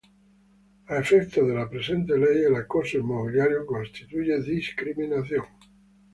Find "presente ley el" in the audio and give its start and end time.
1.69-2.55